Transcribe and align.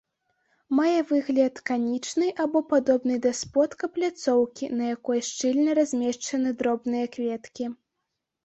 Мае 0.77 1.01
выгляд 1.09 1.59
канічнай 1.69 2.31
або 2.45 2.59
падобнай 2.71 3.19
да 3.25 3.31
сподка 3.41 3.85
пляцоўкі, 3.99 4.71
на 4.81 4.89
якой 4.95 5.19
шчыльна 5.29 5.79
размешчаны 5.81 6.49
дробныя 6.63 7.05
кветкі. 7.19 7.65